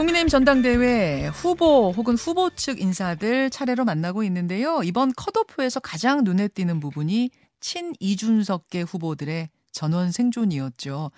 [0.00, 4.80] 국민의힘 전당대회 후보 혹은 후보 측 인사들 차례로 만나고 있는데요.
[4.82, 7.30] 이번 컷오프에서 가장 눈에 띄는 부분이
[7.60, 11.10] 친 이준석계 후보들의 전원 생존이었죠.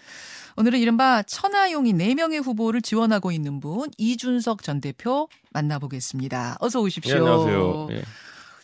[0.57, 6.57] 오늘은 이른바 천하용이 4명의 후보를 지원하고 있는 분 이준석 전 대표 만나보겠습니다.
[6.59, 7.15] 어서 오십시오.
[7.15, 7.89] 네, 안녕하세요.
[7.93, 8.03] 예.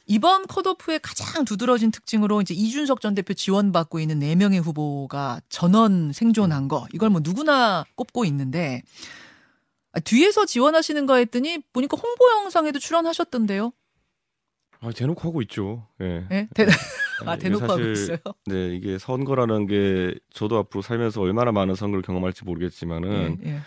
[0.07, 6.67] 이번 컷오프의 가장 두드러진 특징으로 이제 이준석 전 대표 지원받고 있는 4명의 후보가 전원 생존한
[6.67, 8.83] 거 이걸 뭐 누구나 꼽고 있는데
[9.99, 13.73] 아, 뒤에서 지원하시는 거 했더니 보니까 홍보 영상에도 출연하셨던데요.
[14.81, 15.89] 아, 대놓고 하고 있죠.
[16.01, 16.25] 예.
[16.29, 16.49] 네?
[16.55, 16.67] 대,
[17.27, 18.19] 아, 이게 대놓고 하고 사실, 있어요.
[18.47, 23.61] 네, 이게 선거라는 게 저도 앞으로 살면서 얼마나 많은 선거를 경험할지 모르겠지만은 예, 예.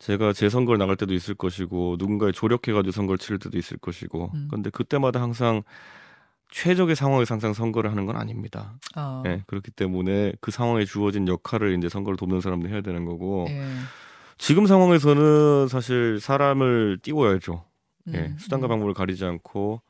[0.00, 4.48] 제가 제 선거를 나갈 때도 있을 것이고 누군가에 조력해가지고 선거를 치를 때도 있을 것이고 음.
[4.50, 5.62] 그런데 그때마다 항상
[6.50, 8.78] 최적의 상황에서 항상 선거를 하는 건 아닙니다.
[8.96, 13.46] 아, 예, 그렇기 때문에 그 상황에 주어진 역할을 이제 선거를 돕는 사람들 해야 되는 거고
[13.50, 13.64] 예.
[14.38, 17.64] 지금 상황에서는 사실 사람을 띄워야죠.
[18.14, 18.68] 예, 음, 수단과 음.
[18.68, 19.82] 방법을 가리지 않고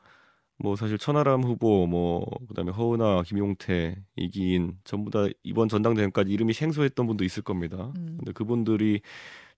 [0.58, 7.06] 뭐 사실 천하람 후보 뭐 그다음에 허은하, 김용태, 이기인 전부 다 이번 전당대회까지 이름이 생소했던
[7.06, 7.92] 분도 있을 겁니다.
[7.96, 8.16] 음.
[8.18, 9.02] 근데 그분들이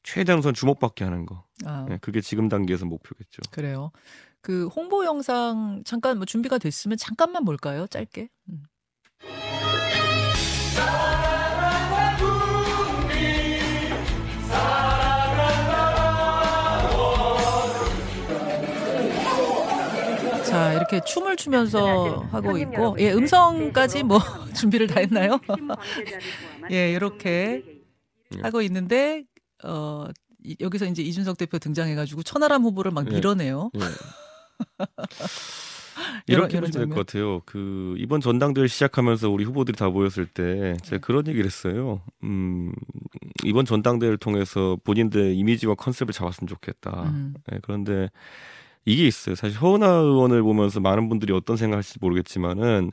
[0.03, 1.45] 최대한 우선 주목받게 하는 거.
[1.65, 3.43] 아, 예, 그게 지금 단계에서 목표겠죠.
[3.51, 3.93] 그래요.
[4.41, 7.87] 그 홍보 영상 잠깐 뭐 준비가 됐으면 잠깐만 볼까요?
[7.87, 8.29] 짧게.
[8.49, 8.63] 음.
[20.79, 24.19] 이렇게 춤을 추면서 하고 있고 예 음성까지 뭐
[24.57, 25.39] 준비를 다 했나요?
[26.71, 27.63] 예 이렇게
[28.37, 28.41] 예.
[28.43, 29.25] 하고 있는데
[29.65, 30.07] 어
[30.45, 33.15] 이- 여기서 이제 이준석 대표 등장해가지고 천하람 후보를 막 예.
[33.17, 33.71] 밀어내요.
[33.75, 33.81] 예.
[36.27, 36.97] 이렇게 이런 보시면 될?
[36.97, 37.41] 것 같아요.
[37.45, 42.03] 그 이번 전당대회 시작하면서 우리 후보들이 다 모였을 때 제가 그런 얘기를 했어요.
[42.23, 42.73] 음,
[43.45, 47.03] 이번 전당대회를 통해서 본인들 이미지와 컨셉을 잡았으면 좋겠다.
[47.05, 47.35] 음.
[47.53, 48.11] 예, 그런데
[48.89, 49.35] 이게 있어요.
[49.35, 52.91] 사실 허은하 의원을 보면서 많은 분들이 어떤 생각하실지 모르겠지만은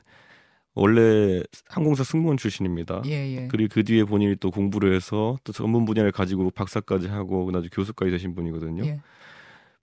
[0.74, 3.00] 원래 항공사 승무원 출신입니다.
[3.06, 3.48] 예 예.
[3.48, 8.10] 그리고 그 뒤에 본인이 또 공부를 해서 또 전문 분야를 가지고 박사까지 하고 나중에 교수까지
[8.10, 8.84] 되신 분이거든요.
[8.84, 9.00] 예.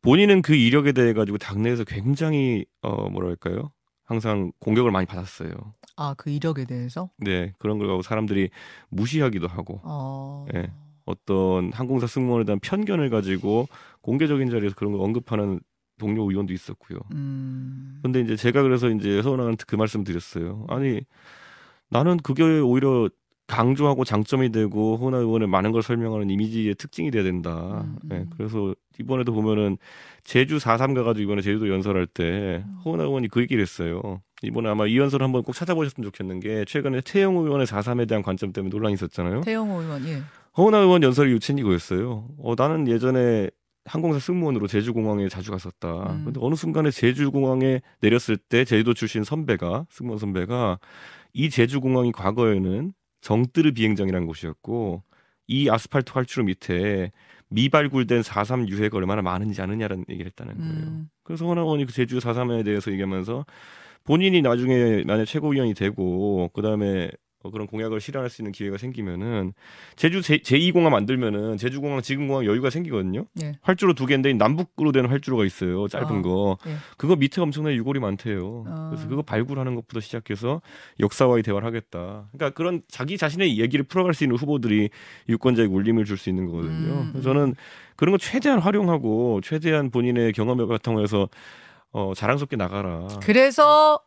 [0.04, 3.72] 본인은 그 이력에 대해 가지고 당내에서 굉장히 어 뭐랄까요?
[4.06, 5.50] 항상 공격을 많이 받았어요.
[5.96, 7.10] 아 그 이력에 대해서.
[7.18, 8.50] 네 그런 걸 가지고 사람들이
[8.90, 10.46] 무시하기도 하고 어.
[10.54, 10.70] 예.
[11.06, 13.68] 어떤 항공사 승무원에 대한 편견을 가지고
[14.02, 15.60] 공개적인 자리에서 그런 걸 언급하는
[16.04, 17.00] 동료 의원도 있었고요.
[17.14, 18.00] 음.
[18.04, 20.66] 근데 이제 제가 그래서 이제 서원한테 그 말씀 드렸어요.
[20.70, 21.02] 아니
[21.90, 23.10] 나는 그게 오히려
[23.48, 27.84] 강조하고 장점이 되고 호나 의원의 많은 걸 설명하는 이미지의 특징이 돼야 된다.
[27.86, 28.10] 음, 음.
[28.12, 29.78] 예, 그래서 이번에도 보면은
[30.24, 32.78] 제주 4.3 가가지고 이번에 제주도 연설할 때 음.
[32.86, 34.22] 호나 의원이 그 얘기를 했어요.
[34.42, 38.52] 이번에 아마 이 연설 한번 꼭 찾아보셨으면 좋겠는 게 최근에 태영 의원의 4.3에 대한 관점
[38.52, 39.42] 때문에 논란이 있었잖아요.
[39.42, 40.22] 태영호 의원 예.
[40.58, 42.28] 허은하 의원 연설이 유치는 이거였어요.
[42.40, 43.50] 어, 나는 예전에
[43.86, 46.14] 항공사 승무원으로 제주공항에 자주 갔었다.
[46.14, 46.26] 음.
[46.26, 50.80] 근데 어느 순간에 제주공항에 내렸을 때 제주도 출신 선배가 승무원 선배가
[51.34, 55.04] 이 제주공항이 과거에는 정뜨르 비행장이라는 곳이었고
[55.48, 57.12] 이 아스팔트 활주로 밑에
[57.50, 60.74] 미발굴된 4.3 유해가 얼마나 많은지 아느냐라는 얘기를 했다는 거예요.
[60.74, 61.10] 음.
[61.24, 63.46] 그래서 허은하 의원이 그 제주 4.3에 대해서 얘기하면서
[64.04, 67.12] 본인이 나중에 만약 최고위원이 되고 그다음에
[67.44, 69.54] 어, 그런 공약을 실현할 수 있는 기회가 생기면은
[69.98, 73.26] 제주 제, 제2공항 만들면은 제주공항 지금 공항 여유가 생기거든요.
[73.44, 73.54] 예.
[73.62, 75.88] 활주로 두 개인데 남북으로 되는 활주로가 있어요.
[75.90, 76.58] 짧은 아, 거.
[76.68, 76.76] 예.
[76.98, 78.64] 그거 밑에 엄청나게 유골이 많대요.
[78.68, 78.90] 아.
[78.92, 80.62] 그래서 그거 발굴하는 것부터 시작해서
[81.02, 82.30] 역사와의 대화를 하겠다.
[82.32, 84.90] 그러니까 그런 자기 자신의 얘기를 풀어갈 수 있는 후보들이
[85.30, 86.94] 유권자에게 울림을 줄 수 있는 거거든요.
[86.94, 87.56] 음, 그래서 저는
[87.98, 91.28] 그런 거 최대한 활용하고 최대한 본인의 경험을 바탕해서
[91.92, 93.08] 어, 자랑스럽게 나가라.
[93.22, 94.00] 그래서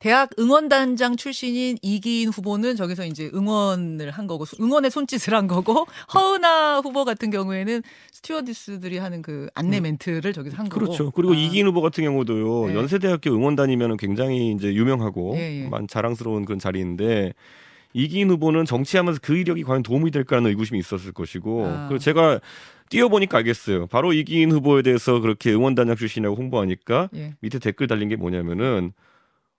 [0.00, 6.80] 대학 응원단장 출신인 이기인 후보는 저기서 이제 응원을 한 거고 응원의 손짓을 한 거고 허은하
[6.80, 11.10] 후보 같은 경우에는 스튜어디스들이 하는 그 안내 멘트를 저기서 한 거고 그렇죠.
[11.10, 12.68] 그리고 아, 이기인 후보 같은 경우도요.
[12.68, 12.74] 네.
[12.74, 15.68] 연세대학교 응원단이면 굉장히 이제 유명하고 예, 예.
[15.68, 17.34] 만 자랑스러운 그런 자리인데
[17.92, 21.88] 이기인 후보는 정치하면서 그 이력이 과연 도움이 될까라는 의구심이 있었을 것이고 아.
[21.88, 22.40] 그리고 제가
[22.88, 23.86] 뛰어보니까 알겠어요.
[23.88, 27.34] 바로 이기인 후보에 대해서 그렇게 응원단장 출신이라고 홍보하니까 예.
[27.40, 28.94] 밑에 댓글 달린 게 뭐냐면은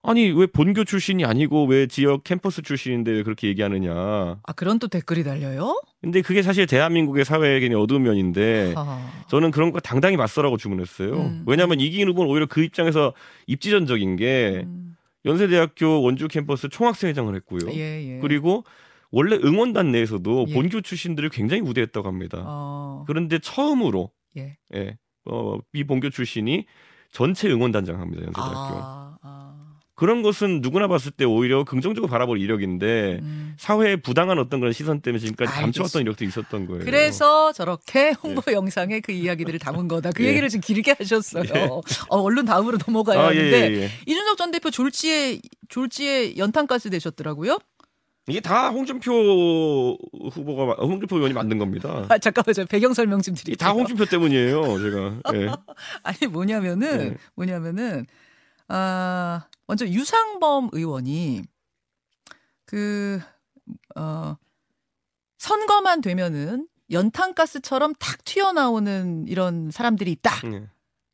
[0.03, 3.94] 아니 왜 본교 출신이 아니고 왜 지역 캠퍼스 출신인데 왜 그렇게 얘기하느냐.
[3.94, 5.80] 아 그런 또 댓글이 달려요?
[6.01, 11.13] 근데 그게 사실 대한민국의 사회의 굉장히 어두운 면인데 아, 저는 그런 거 당당히 맞서라고 주문했어요.
[11.13, 11.44] 음.
[11.45, 13.13] 왜냐하면 이기인 후보는 오히려 그 입장에서
[13.45, 14.95] 입지전적인 게 음,
[15.25, 17.71] 연세대학교 원주 캠퍼스 총학생회장을 했고요.
[17.74, 18.19] 예, 예.
[18.21, 18.63] 그리고
[19.12, 20.53] 원래 응원단 내에서도 예.
[20.53, 22.44] 본교 출신들을 굉장히 우대했다고 합니다.
[22.44, 24.57] 어, 그런데 처음으로 예.
[24.74, 26.65] 예, 어, 비본교 출신이
[27.12, 28.24] 전체 응원단장 합니다.
[28.25, 28.57] 연세대학교.
[28.57, 29.00] 아, 아.
[30.01, 33.53] 그런 것은 누구나 봤을 때 오히려 긍정적으로 바라볼 이력인데 음.
[33.59, 35.53] 사회에 부당한 어떤 그런 시선 때문에 지금까지.
[35.53, 36.83] 감춰왔던 이력도 있었던 거예요.
[36.83, 40.09] 그래서 저렇게 홍보 영상에 그 이야기들을 담은 거다.
[40.15, 40.30] 그 예.
[40.30, 41.44] 얘기를 좀 길게 하셨어요.
[41.53, 41.69] 예.
[42.09, 43.89] 어, 얼른 다음으로 넘어가야 아, 예, 하는데 예, 예.
[44.07, 45.39] 이준석 전 대표 졸지에
[45.69, 47.59] 졸지에 연탄가스 되셨더라고요.
[48.25, 50.00] 이게 다 홍준표
[50.31, 52.06] 후보가 홍준표 의원이 만든 겁니다.
[52.09, 53.56] 아, 잠깐만 저 배경 설명 좀 드릴게요.
[53.56, 55.19] 다 홍준표 때문이에요, 제가.
[55.36, 55.51] 예.
[56.01, 57.18] 아니 뭐냐면은 네.
[57.36, 58.07] 뭐냐면은
[58.68, 61.44] 아 먼저 유상범 의원이
[62.65, 63.21] 그
[63.95, 64.35] 어,
[65.38, 70.31] 선거만 되면은 연탄가스처럼 탁 튀어나오는 이런 사람들이 있다.
[70.51, 70.68] 예.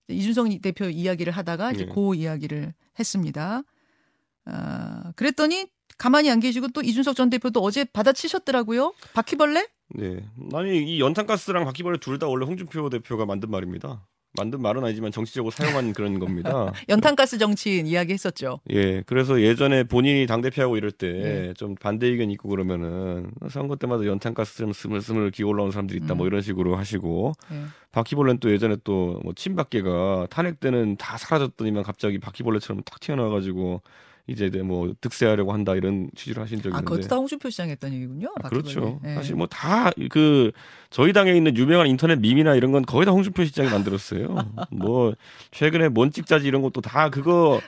[0.07, 1.91] 이준석 대표 이야기를 하다가 이제 네.
[1.93, 3.61] 그 이야기를 했습니다.
[4.45, 5.67] 아, 그랬더니
[5.99, 8.91] 가만히 안 계시고 또 이준석 전 대표도 어제 받아치셨더라고요.
[9.13, 9.67] 바퀴벌레?
[9.89, 10.27] 네.
[10.53, 14.07] 아니 이 연탄가스랑 바퀴벌레 둘 다 원래 홍준표 대표가 만든 말입니다.
[14.37, 16.71] 만든 말은 아니지만 정치적으로 사용한 그런 겁니다.
[16.89, 18.59] 연탄가스 정치인 이야기 했었죠.
[18.69, 21.53] 예, 그래서 예전에 본인이 당 대표하고 이럴 때 예.
[21.53, 26.25] 좀 반대 의견 있고 그러면은 선거 때마다 연탄가스 좀 스물스물 기어 올라온 사람들이 있다 뭐
[26.25, 26.27] 음.
[26.27, 27.63] 이런 식으로 하시고 예.
[27.91, 33.81] 바퀴벌레는 또 예전에 또뭐 친박계가 탄핵 때는 다 사라졌더니만 갑자기 바퀴벌레처럼 탁 튀어나와가지고
[34.27, 37.95] 이제 뭐 득세하려고 한다 이런 취지를 하신 적이 아, 있는데 그것도 다 홍준표 시장 했다는
[37.95, 38.27] 얘기군요.
[38.43, 38.49] 아.
[38.49, 38.99] 그렇죠.
[39.05, 39.15] 예.
[39.15, 40.51] 사실 뭐 다 그
[40.89, 44.35] 저희 당에 있는 유명한 인터넷 밈이나 이런 건 거의 다 홍준표 시장이 만들었어요.
[44.71, 45.13] 뭐
[45.51, 47.61] 최근에 뭔 찍자지 이런 것도 다 그거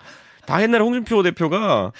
[0.46, 1.92] 다 옛날에 홍준표 대표가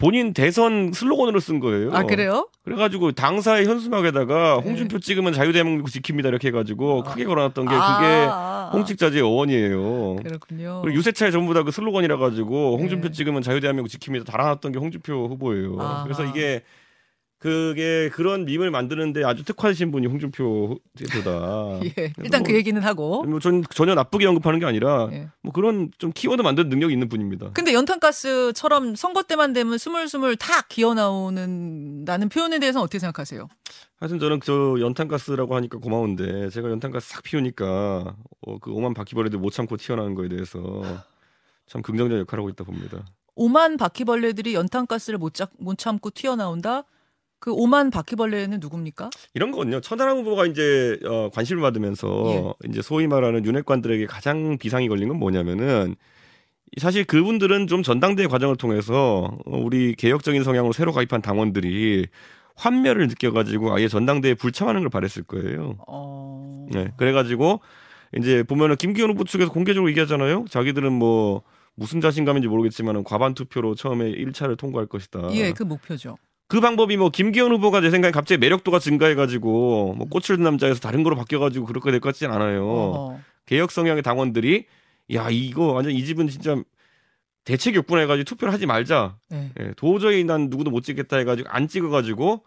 [0.00, 1.92] 본인 대선 슬로건으로 쓴 거예요.
[1.92, 2.48] 아, 그래요?
[2.64, 4.68] 그래가지고 당사의 현수막에다가 네.
[4.68, 7.10] 홍준표 찍으면 자유대한민국 지킵니다 이렇게 해가지고 아.
[7.10, 8.70] 크게 걸어놨던 게 아, 그게 아, 아.
[8.72, 10.16] 홍직자지의 어원이에요.
[10.16, 10.80] 그렇군요.
[10.82, 13.12] 그리고 유세차에 전부 다 그 슬로건이라 가지고 홍준표 네.
[13.12, 15.76] 찍으면 자유대한민국 지킵니다 달아놨던 게 홍준표 후보예요.
[15.78, 16.04] 아하.
[16.04, 16.62] 그래서 이게
[17.40, 21.80] 그게 그런 밈을 만드는데 아주 특화되신 분이 홍준표 대표다.
[21.98, 22.12] 예.
[22.22, 23.24] 일단 그 뭐, 얘기는 하고.
[23.24, 25.30] 뭐 전, 전혀 나쁘게 언급하는 게 아니라 예.
[25.42, 27.52] 뭐 그런 좀 키워드 만드는 능력이 있는 분입니다.
[27.54, 33.48] 근데 연탄가스처럼 선거 때만 되면 스물스물 탁 기어 나오는다는 표현에 대해서는 어떻게 생각하세요?
[33.98, 39.50] 하여튼 저는 저 연탄가스라고 하니까 고마운데 제가 연탄가스 싹 피우니까 어, 그 오만 바퀴벌레들 못
[39.50, 40.60] 참고 튀어나오는 거에 대해서
[41.66, 43.02] 참 긍정적 역할을 하고 있다 봅니다.
[43.34, 46.84] 오만 바퀴벌레들이 연탄가스를 못, 참, 못 참고 튀어나온다?
[47.40, 49.10] 그 오만 바퀴벌레는 누굽니까?
[49.34, 49.80] 이런 거는요.
[49.80, 55.96] 천하람 후보가 이제 어, 관심을 받으면서 이제 소위 말하는 윤핵관들에게 가장 비상이 걸린 건 뭐냐면은
[56.78, 62.06] 사실 그분들은 좀 전당대회 과정을 통해서 어, 우리 개혁적인 성향으로 새로 가입한 당원들이
[62.56, 65.78] 환멸을 느껴가지고 아예 전당대회 불참하는 걸 바랬을 거예요.
[65.88, 66.66] 어...
[66.70, 67.60] 네, 그래가지고
[68.18, 70.44] 이제 보면은 김기현 후보 측에서 공개적으로 얘기하잖아요.
[70.50, 71.42] 자기들은 뭐
[71.74, 75.30] 무슨 자신감인지 모르겠지만 과반 투표로 처음에 1차를 통과할 것이다.
[75.32, 76.16] 예, 그 목표죠.
[76.50, 81.02] 그 방법이 뭐 김기현 후보가 제 생각에 갑자기 매력도가 증가해가지고 뭐 꽃을 든 남자에서 다른
[81.04, 82.66] 거로 바뀌어가지고 그렇게 될 것 같진 않아요.
[82.66, 83.18] 어허.
[83.46, 84.66] 개혁 성향의 당원들이
[85.14, 86.56] 야 이거 완전 이 집은 진짜
[87.44, 89.16] 대책 욕분해가지고 투표를 하지 말자.
[89.30, 89.50] 네.
[89.60, 92.42] 예, 도저히 난 누구도 못 찍겠다 해가지고 안 찍어가지고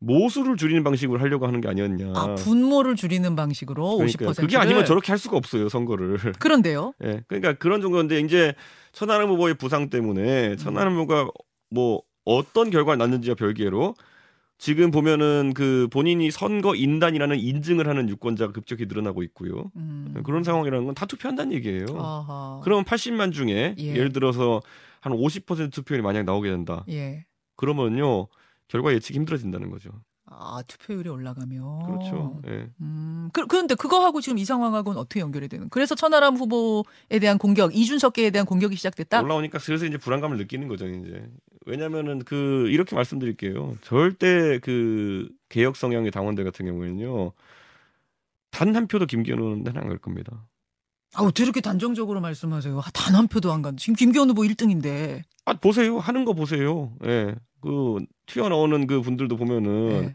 [0.00, 2.12] 모수를 줄이는 방식으로 하려고 하는 게 아니었냐.
[2.14, 4.30] 아, 분모를 줄이는 방식으로 그러니까요.
[4.30, 6.16] 50%를 그게 아니면 저렇게 할 수가 없어요 선거를.
[6.38, 6.92] 그런데요.
[7.04, 8.54] 예, 그러니까 그런 정도인데 이제
[8.92, 11.28] 천하람 후보의 부상 때문에 천하람 후보가
[11.70, 13.94] 뭐 어떤 결과가 났는지와 별개로
[14.58, 19.70] 지금 보면은 그 본인이 선거 인단이라는 인증을 하는 유권자가 급격히 늘어나고 있고요.
[19.76, 20.14] 음.
[20.24, 21.86] 그런 상황이라는 건 다 투표한다는 얘기예요.
[21.96, 22.60] 아하.
[22.64, 23.82] 그러면 80만 중에 예.
[23.84, 23.94] 예.
[23.94, 24.60] 를 들어서
[25.00, 26.84] 한 50% 투표율이 만약 나오게 된다.
[26.88, 27.24] 예.
[27.56, 28.26] 그러면요
[28.66, 29.90] 결과 예측이 힘들어진다는 거죠.
[30.30, 31.86] 아, 투표율이 올라가면.
[31.86, 32.40] 그렇죠.
[32.48, 32.68] 예.
[32.80, 35.68] 음, 그, 그런데 그거하고 지금 이 상황하고는 어떻게 연결이 되는?
[35.70, 39.22] 그래서 천하람 후보에 대한 공격, 이준석계에 대한 공격이 시작됐다.
[39.22, 41.30] 올라오니까 슬슬 이제 불안감을 느끼는 거죠, 이제.
[41.66, 43.76] 왜냐면은 그 이렇게 말씀드릴게요.
[43.82, 47.32] 절대 그 개혁 성향의 당원들 같은 경우에는요.
[48.50, 50.47] 단 한 표도 김기현 의원한테는 안갈 겁니다.
[51.14, 52.78] 아, 어떻게 이렇게 단정적으로 말씀하세요?
[52.78, 53.76] 아, 단한 표도 안 간.
[53.76, 55.22] 지금 김기현 후보 1등인데.
[55.46, 55.98] 아, 보세요.
[55.98, 56.92] 하는 거 보세요.
[57.04, 57.34] 예.
[57.60, 60.14] 그 튀어나오는 그 분들도 보면은 예.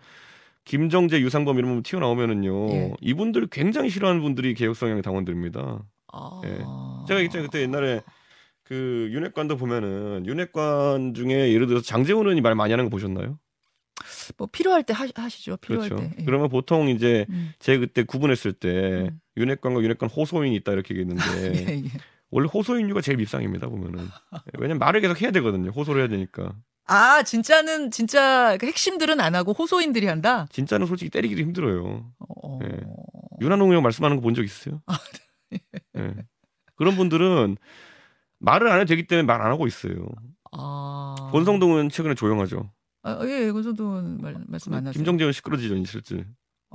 [0.66, 2.70] 김정재, 유상범 이런 분 튀어나오면은요.
[2.70, 2.94] 예.
[3.02, 5.84] 이분들 굉장히 싫어하는 분들이 개혁 성향의 당원들입니다.
[6.14, 6.42] 아.
[6.46, 6.58] 예.
[7.08, 7.48] 제가 있잖아요.
[7.50, 8.02] 그때 옛날에
[8.64, 13.38] 그 윤핵관도 보면은 윤핵관 중에 예를 들어서 장재훈 의원이 말 많이 하는 거 보셨나요?
[14.38, 15.58] 뭐 필요할 때 하, 하시죠.
[15.58, 16.10] 필요할 그렇죠.
[16.10, 16.16] 때.
[16.20, 16.26] 예.
[16.26, 17.52] 그러면 보통 이제 음.
[17.60, 18.70] 제가 그때 구분했을 때
[19.10, 19.20] 음.
[19.38, 21.90] 윤핵관과 윤핵관 호소인이 있다 이렇게 예, 얘기했는데 예.
[22.32, 24.08] 원래 호소인류가 제일 밉상입니다 보면은
[24.58, 26.54] 왜냐면 말을 계속 해야 되거든요 호소를 해야 되니까
[26.86, 30.48] 아, 진짜는 진짜 그 핵심들은 안 하고 호소인들이 한다.
[30.52, 32.60] 진짜는 솔직히 때리기도 힘들어요 어.
[32.64, 32.80] 예.
[33.42, 34.82] 윤한홍 의원 말씀하는 거 본 적 있어요?
[34.88, 34.98] 아,
[35.98, 36.14] 예.
[36.76, 37.56] 그런 분들은
[38.40, 39.94] 말을 안 해도 되기 때문에 말 안 하고 있어요.
[40.52, 41.16] 아.
[41.32, 42.70] 권성동은 최근에 조용하죠.
[43.04, 44.94] 아, 예, 권성동은 말, 말씀 안 하세요.
[44.94, 46.26] 김정재는 시끄러지죠, 실질.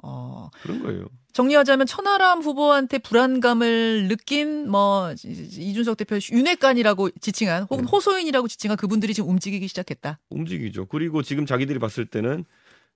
[0.02, 1.06] 어, 그런 거예요.
[1.32, 7.90] 정리하자면 천하람 후보한테 불안감을 느낀 뭐 이준석 대표 윤핵관이라고 지칭한 혹은 네.
[7.90, 10.20] 호소인이라고 지칭한 그분들이 지금 움직이기 시작했다.
[10.30, 10.86] 움직이죠.
[10.86, 12.44] 그리고 지금 자기들이 봤을 때는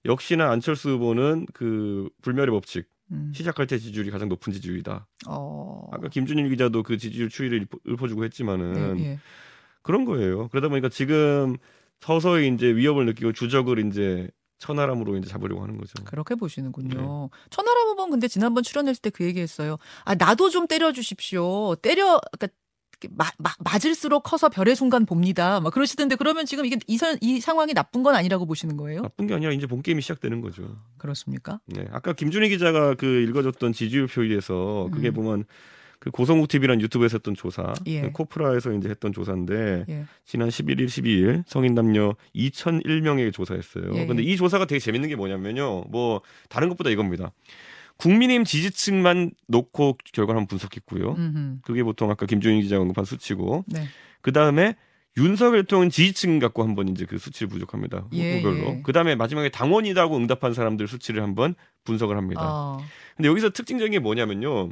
[0.04, 3.32] 역시나 안철수 후보는 그 불멸의 법칙 음.
[3.34, 5.06] 시작할 때 지지율이 가장 높은 지지율이다.
[5.28, 5.88] 어.
[5.92, 9.18] 아까 김준일 기자도 그 지지율 추이를 읊- 읊어주고 했지만은 네, 예.
[9.82, 10.48] 그런 거예요.
[10.48, 11.56] 그러다 보니까 지금
[12.02, 14.28] 서서히 이제 위협을 느끼고 주적을 이제
[14.58, 15.94] 천하람으로 이제 잡으려고 하는 거죠.
[16.04, 17.30] 그렇게 보시는군요.
[17.32, 17.38] 네.
[17.50, 19.76] 천하람 후보는 근데 지난번 출연했을 때 그 얘기했어요.
[20.04, 21.74] 아 나도 좀 때려 주십시오.
[21.76, 22.48] 때려 그러니까
[23.10, 25.58] 마, 마, 맞을수록 커서 별의 순간 봅니다.
[25.60, 29.02] 막 그러시던데 그러면 지금 이게 이, 선- 이 상황이 나쁜 건 아니라고 보시는 거예요?
[29.02, 30.76] 나쁜 게 아니라 이제 본 게임이 시작되는 거죠.
[30.98, 31.58] 그렇습니까?
[31.66, 35.14] 네, 아까 김준희 기자가 그 읽어줬던 지지율 표에서 그게 음.
[35.14, 35.44] 보면
[36.02, 38.00] 그 고성국 TV란 유튜브에서 했던 조사, 예.
[38.00, 40.04] 그 코프라에서 이제 했던 조사인데 예.
[40.24, 43.92] 지난 11일, 12일 성인 남녀 2,001명에게 조사했어요.
[43.94, 44.26] 예, 근데 예.
[44.26, 47.30] 이 조사가 되게 재밌는 게 뭐냐면요, 뭐 다른 것보다 이겁니다.
[47.98, 51.12] 국민의힘 지지층만 놓고 결과를 한번 분석했고요.
[51.12, 51.58] 음흠.
[51.62, 53.84] 그게 보통 아까 김준희 기자가 언급한 수치고, 네.
[54.22, 54.74] 그 다음에
[55.16, 58.08] 윤석열 대통령 지지층 갖고 한번 이제 그 수치를 부족합니다.
[58.14, 58.56] 예, 후별로.
[58.56, 58.82] 예.
[58.82, 61.54] 그 다음에 마지막에 당원이라고 응답한 사람들 수치를 한번
[61.84, 62.40] 분석을 합니다.
[62.42, 62.78] 아,
[63.16, 64.70] 근데 여기서 특징적인 게 뭐냐면요.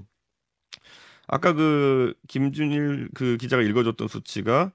[1.30, 4.72] 아까 그 김준일 그 기자가 읽어줬던 수치가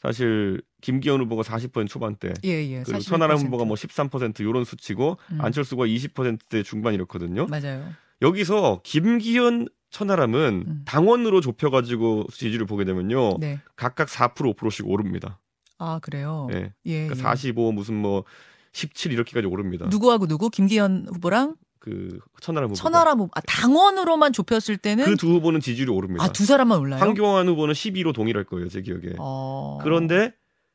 [0.00, 2.82] 사실 김기현 후보가 40% 초반대, 예, 예.
[2.84, 3.04] 그리고 41%.
[3.04, 5.40] 천하람 후보가 뭐 13% 이런 수치고 음.
[5.40, 7.46] 안철수가 20%대 중반 이렇거든요.
[7.46, 7.88] 맞아요.
[8.22, 10.82] 여기서 김기현 천하람은 음.
[10.84, 13.60] 당원으로 좁혀가지고 지지를 보게 되면요 네.
[13.74, 15.40] 각각 4% 5%씩 오릅니다.
[15.78, 16.46] 아 그래요.
[16.52, 16.72] 예.
[16.84, 17.06] 예.
[17.06, 17.36] 그러니까 예.
[17.36, 18.24] 45 무슨 뭐
[18.72, 19.86] 17 이렇게까지 오릅니다.
[19.90, 20.50] 누구하고 누구?
[20.50, 22.74] 김기현 후보랑 그 천하람 후보.
[22.76, 23.30] 천하람 후보.
[23.34, 26.24] 아, 당원으로만 좁혔을 때는 그 두 후보는 지지율이 오릅니다.
[26.24, 27.00] 아 두 사람만 올라요.
[27.00, 29.14] 황교안 후보는 12로 동일할 거예요, 제 기억에.
[29.18, 29.78] 어.
[29.82, 30.32] 그런데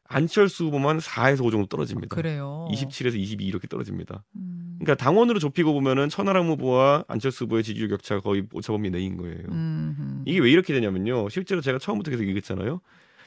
[0.07, 2.13] 안철수 후보만 4에서 5 정도 떨어집니다.
[2.15, 2.67] 그래요.
[2.71, 4.23] 27에서 22 이렇게 떨어집니다.
[4.35, 4.75] 음.
[4.79, 9.39] 그러니까 당원으로 좁히고 보면은 천하람 후보와 안철수 후보의 지지율 격차가 거의 오차범위 내인 거예요.
[9.49, 10.23] 음흠.
[10.25, 11.29] 이게 왜 이렇게 되냐면요.
[11.29, 12.81] 실제로 제가 처음부터 계속 얘기했잖아요.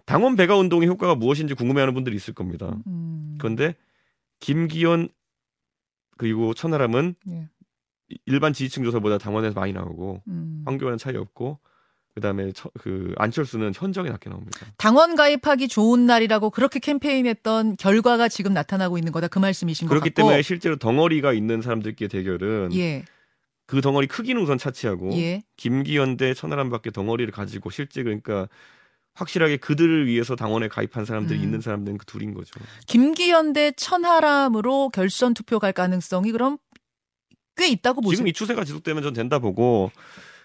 [0.05, 2.77] 당원 배가 운동의 효과가 무엇인지 궁금해하는 분들이 있을 겁니다.
[2.87, 3.37] 음.
[3.39, 3.75] 그런데
[4.41, 5.09] 김기현
[6.19, 7.49] 그리고 천하람은 예.
[8.27, 10.63] 일반 지지층 조사보다 당원에서 많이 나오고 음.
[10.67, 11.59] 황교안은 차이 없고
[12.15, 14.61] 그다음에 처- 그 안철수는 현저하게 낮게 나옵니다.
[14.77, 20.11] 당원 가입하기 좋은 날이라고 그렇게 캠페인했던 결과가 지금 나타나고 있는 거다 그 말씀이신 것 그렇기
[20.11, 20.15] 같고.
[20.29, 23.05] 때문에 실제로 덩어리가 있는 사람들끼리 대결은 예.
[23.67, 25.43] 그 덩어리 크기는 우선 차치하고 예.
[25.57, 28.49] 김기현 대 천하람 밖에 덩어리를 가지고 실제 그러니까
[29.15, 31.45] 확실하게 그들을 위해서 당원에 가입한 사람들이 음.
[31.45, 32.61] 있는 사람들은 그 둘인 거죠.
[32.87, 36.59] 김기현 대 천하람으로 결선 투표 갈 가능성이 그럼
[37.57, 38.17] 꽤 있다고 보세요.
[38.17, 39.91] 지금 이 추세가 지속되면 전 된다 보고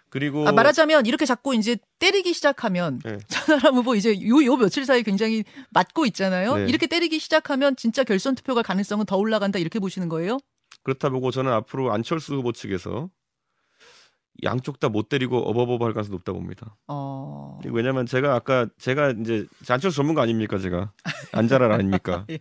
[0.09, 3.17] 그리고 아, 말하자면 이렇게 자꾸 이제 때리기 시작하면 네.
[3.29, 6.55] 천하람 후보 이제 요, 요 며칠 사이 굉장히 맞고 있잖아요.
[6.57, 6.65] 네.
[6.67, 10.39] 이렇게 때리기 시작하면 진짜 결선 투표 갈 가능성은 더 올라간다 이렇게 보시는 거예요?
[10.83, 13.09] 그렇다 보고 저는 앞으로 안철수 후보 측에서
[14.43, 16.77] 양쪽 다 못 때리고 어버버버 할 가능성이 높다 봅니다.
[16.87, 17.59] 어.
[17.65, 20.93] 왜냐면 제가 아까 제가 이제 안철수 전문가 아닙니까 제가
[21.33, 22.25] 안자랄 아닙니까?
[22.31, 22.39] 예.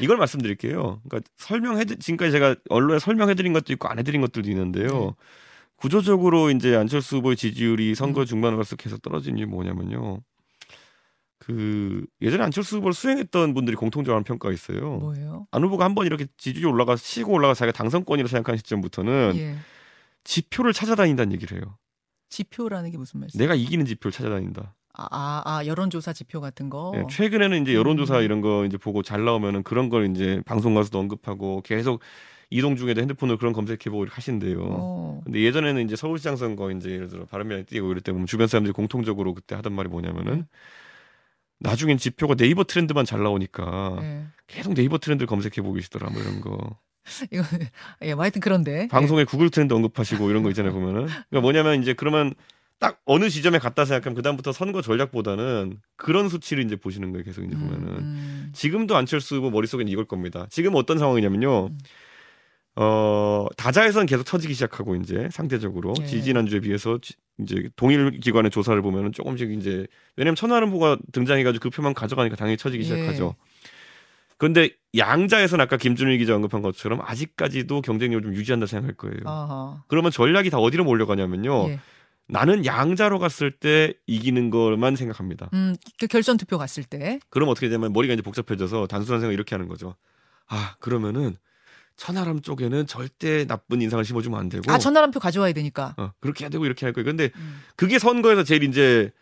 [0.00, 1.00] 이걸 말씀드릴게요.
[1.08, 4.86] 그러니까 설명해 지금까지 제가 언론에 설명해 드린 것도 있고 안 해 드린 것들도 있는데요.
[4.88, 5.10] 네.
[5.76, 7.94] 구조적으로 이제 안철수 후보의 지지율이 음.
[7.94, 10.20] 선거 중반으로 갈수록 계속 떨어진 이유 뭐냐면요.
[11.38, 14.98] 그 예전에 안철수 후보를 수행했던 분들이 공통적으로 하는 평가가 있어요.
[14.98, 15.46] 뭐예요?
[15.50, 19.56] 안 후보가 한 번 이렇게 지지율이 올라가서 치고 올라가 서 자기가 당선권이라고 생각하는 시점부터는 예.
[20.24, 21.78] 지표를 찾아다닌다는 얘기를 해요.
[22.28, 23.38] 지표라는 게 무슨 말씀?
[23.38, 24.74] 내가 이기는 지표를 찾아다닌다.
[24.92, 26.92] 아, 아, 아, 여론조사 지표 같은 거.
[26.96, 28.22] 예, 최근에는 이제 여론조사 음.
[28.22, 32.00] 이런 거 이제 보고 잘 나오면은 그런 걸 이제 방송 가서도 언급하고 계속
[32.50, 34.58] 이동 중에도 핸드폰으로 그런 검색해보고 이렇게 하신대요.
[34.60, 35.20] 어.
[35.24, 38.72] 근데 예전에는 이제 서울시장 선거 이제 예를 들어 바른미래 뛰고 이럴 때 보면 주변 사람들이
[38.72, 40.46] 공통적으로 그때 하던 말이 뭐냐면은 음.
[41.60, 44.24] 나중엔 지표가 네이버 트렌드만 잘 나오니까 예.
[44.46, 46.56] 계속 네이버 트렌드를 검색해보고 계시더라 뭐 이런 거
[47.30, 47.44] 이거
[48.02, 48.88] 예, 뭐 하여튼 그런데.
[48.88, 52.34] 방송에 구글 트렌드 언급하시고 이런 거 있잖아요 보면은 그러니까 뭐냐면 이제 그러면
[52.80, 57.44] 딱 어느 지점에 갔다 생각하면 그 다음부터 선거 전략보다는 그런 수치를 이제 보시는 거예요 계속
[57.44, 58.50] 이제 음, 보면은 음.
[58.54, 60.46] 지금도 안철수 후보 머릿속에는 이걸 겁니다.
[60.50, 61.66] 지금 어떤 상황이냐면요.
[61.66, 61.78] 음.
[62.76, 66.06] 어, 다자에서는 계속 처지기 시작하고 이제 상대적으로 예.
[66.06, 71.64] 지지난주에 비해서 지- 이제 동일 기관의 조사를 보면은 조금씩 이제 왜냐면 천하람 후보가 등장해 가지고
[71.64, 72.86] 그 표만 가져가니까 당연히 처지기 예.
[72.88, 73.34] 시작하죠.
[74.38, 79.18] 그런데 양자에서는 아까 김준일 기자 언급한 것처럼 아직까지도 경쟁력을 좀 유지한다 생각할 거예요.
[79.26, 79.82] 아하.
[79.88, 81.68] 그러면 전략이 다 어디로 몰려가냐면요.
[81.68, 81.80] 예.
[82.30, 85.50] 나는 양자로 갔을 때 이기는 것만 생각합니다.
[85.52, 87.20] 음, 그 결선 투표 갔을 때.
[87.28, 89.94] 그럼 어떻게 되면 머리가 이제 복잡해져서 단순한 생각 이렇게 하는 거죠.
[90.46, 91.36] 아 그러면은
[91.96, 95.94] 천하람 쪽에는 절대 나쁜 인상을 심어주면 안 되고, 아, 천하람 표 가져와야 되니까.
[95.98, 97.04] 어, 그렇게 해야 되고 이렇게 할 거예요.
[97.04, 97.60] 근데 음.
[97.76, 99.12] 그게 선거에서 제일 이제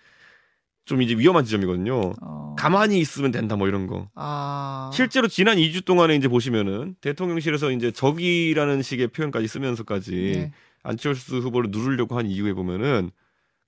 [0.85, 2.15] 좀 이제 위험한 지점이거든요.
[2.23, 2.57] 어.
[2.57, 4.09] 가만히 있으면 된다 뭐 이런 거.
[4.15, 4.91] 아.
[4.95, 10.53] 실제로 지난 2주 동안에 이제 보시면은 대통령실에서 이제 적이라는 식의 표현까지 쓰면서까지 네.
[10.83, 13.11] 안철수 후보를 누르려고 한 이유에 보면은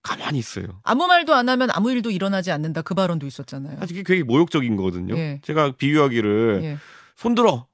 [0.02, 0.81] 가만히 있어요.
[0.83, 2.83] 아무 말도 안 하면 아무 일도 일어나지 않는다.
[2.83, 3.79] 그 발언도 있었잖아요.
[3.79, 5.17] 사실 그게 되게 모욕적인 거거든요.
[5.17, 5.40] 예.
[5.43, 6.79] 제가 비유하기를 예.
[7.17, 7.67] 손들어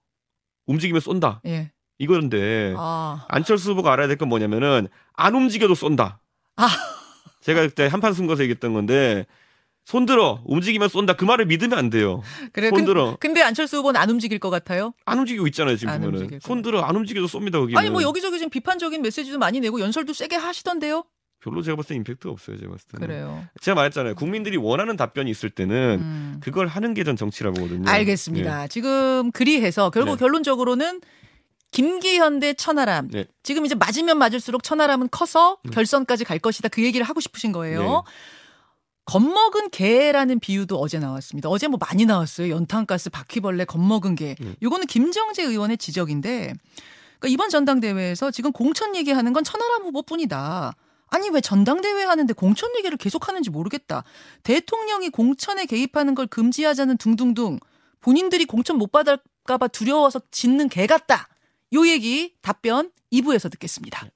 [0.66, 1.70] 움직이면 쏜다 예.
[1.98, 3.24] 이건데 아.
[3.28, 6.20] 안철수 후보가 알아야 될 건 뭐냐면은 안 움직여도 쏜다.
[6.56, 6.68] 아.
[7.42, 9.24] 제가 그때 한판 승거서 얘기했던 건데
[9.86, 12.20] 손들어 움직이면 쏜다 그 말을 믿으면 안 돼요.
[12.52, 12.70] 그래.
[12.70, 14.92] 근, 손들어 근 데 안철수 후보는 안 움직일 것 같아요.
[15.04, 17.78] 안 움직이고 있잖아요 지금 안 보면은 손들어 안 움직여도 쏩니다 거기는.
[17.78, 21.04] 아니 뭐 여기저기 지금 비판적인 메시지도 많이 내고 연설도 세게 하시던데요.
[21.40, 23.06] 별로 제가 봤을 때 임팩트가 없어요 제가 봤을 때는.
[23.06, 23.44] 그래요.
[23.60, 26.40] 제가 말했잖아요 국민들이 원하는 답변이 있을 때는 음.
[26.42, 27.88] 그걸 하는 게 전 정치라고 보거든요.
[27.88, 28.66] 알겠습니다.
[28.66, 30.16] 지금 그리해서 결국 네.
[30.18, 31.00] 결론적으로는
[31.70, 33.08] 김기현 대 천하람.
[33.10, 33.26] 네.
[33.42, 35.70] 지금 이제 맞으면 맞을수록 천하람은 커서 네.
[35.72, 36.68] 결선까지 갈 것이다.
[36.70, 37.80] 그 얘기를 하고 싶으신 거예요.
[37.82, 38.12] 네.
[39.06, 41.48] 겁먹은 개라는 비유도 어제 나왔습니다.
[41.48, 42.50] 어제 뭐 많이 나왔어요.
[42.50, 44.34] 연탄가스, 바퀴벌레, 겁먹은 개.
[44.38, 44.56] 네.
[44.62, 46.52] 요거는 김정재 의원의 지적인데
[47.18, 50.74] 그러니까 이번 전당대회에서 지금 공천 얘기하는 건 천하람 후보뿐이다.
[51.08, 54.02] 아니 왜 전당대회 하는데 공천 얘기를 계속하는지 모르겠다.
[54.42, 57.60] 대통령이 공천에 개입하는 걸 금지하자는 둥둥둥.
[58.00, 61.28] 본인들이 공천 못 받을까봐 두려워서 짖는 개 같다.
[61.74, 64.08] 요 얘기 답변 2부에서 듣겠습니다.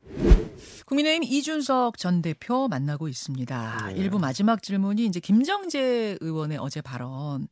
[0.90, 3.90] 국민의힘 이준석 전 대표 만나고 있습니다.
[3.94, 4.00] 네.
[4.00, 7.46] 일부 마지막 질문이 이제 김정재 의원의 어제 발언.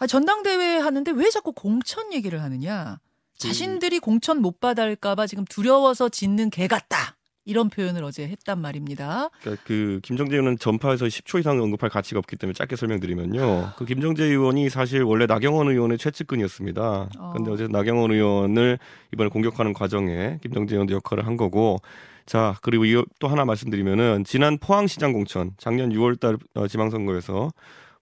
[0.00, 2.98] 아, 전당대회 하는데 왜 자꾸 공천 얘기를 하느냐?
[3.38, 7.16] 자신들이 공천 못 받을까봐 지금 두려워서 짖는 개 같다.
[7.44, 9.30] 이런 표현을 어제 했단 말입니다.
[9.40, 13.74] 그러니까 그 김정재 의원은 전파에서 10초 이상 언급할 가치가 없기 때문에 짧게 설명드리면요.
[13.76, 17.10] 그 김정재 의원이 사실 원래 나경원 의원의 최측근이었습니다.
[17.32, 17.54] 그런데 어.
[17.54, 18.78] 어제 나경원 의원을
[19.12, 21.80] 이번에 공격하는 과정에 김정재 의원도 역할을 한 거고.
[22.26, 27.50] 자 그리고 이- 또 하나 말씀드리면은 지난 포항시장 공천 작년 6월달 어, 지방선거에서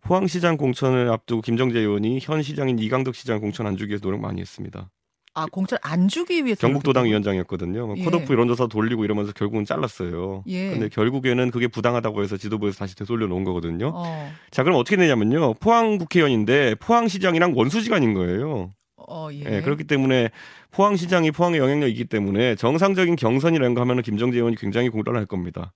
[0.02, 4.40] 포항시장 공천을 앞두고 김정재 의원이 현 시장인 이강덕 시장 공천 안 주기 위해서 노력 많이
[4.40, 4.90] 했습니다.
[5.32, 6.66] 아, 공천 안 주기 위해서.
[6.66, 7.04] 경북도당.
[7.04, 7.86] 위원장이었거든요.
[7.86, 8.02] 뭐 예.
[8.04, 10.42] 컷오프 이런조사 돌리고 이러면서 결국은 잘랐어요.
[10.48, 10.70] 예.
[10.70, 13.92] 근데 결국에는 그게 부당하다고 해서 지도부에서 다시 되돌려 놓은 거거든요.
[13.94, 15.54] 어, 자, 그럼 어떻게 되냐면요.
[15.54, 18.72] 포항 국회의원인데 포항시장이랑 원수지간인 거예요.
[19.30, 19.56] 어, 예.
[19.56, 20.30] 예, 그렇기 때문에
[20.70, 25.72] 포항시장이 포항에 영향력이 있기 때문에 정상적인 경선이라는 거 하면은 김정재 의원이 굉장히 공론할 겁니다.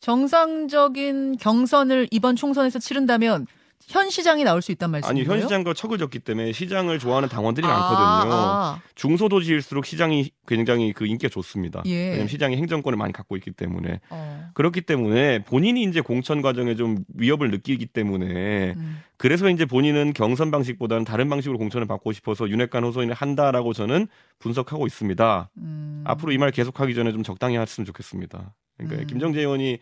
[0.00, 3.46] 정상적인 경선을 이번 총선에서 치른다면
[3.88, 5.30] 현 시장이 나올 수 있단 아니, 말씀이에요?
[5.30, 8.32] 현 시장과 척을 졌기 때문에 시장을 좋아하는 당원들이 많거든요.
[8.34, 11.82] 아, 중소도시일수록 시장이 굉장히 그 인기가 좋습니다.
[11.86, 12.08] 예.
[12.10, 14.00] 왜냐면 시장이 행정권을 많이 갖고 있기 때문에.
[14.10, 14.50] 어.
[14.54, 19.02] 그렇기 때문에 본인이 이제 공천 과정에 좀 위협을 느끼기 때문에 음.
[19.16, 24.86] 그래서 이제 본인은 경선 방식보다는 다른 방식으로 공천을 받고 싶어서 윤핵관 호소인을 한다라고 저는 분석하고
[24.86, 25.50] 있습니다.
[25.58, 26.02] 음.
[26.06, 28.54] 앞으로 이 말 계속하기 전에 좀 적당히 했으면 좋겠습니다.
[28.78, 29.06] 그러니까 음.
[29.06, 29.78] 김정재 의원이